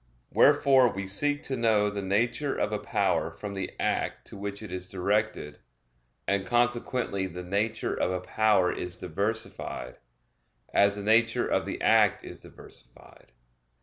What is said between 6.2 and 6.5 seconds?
and